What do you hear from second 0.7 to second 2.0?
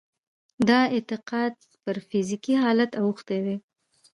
اعتقاد پر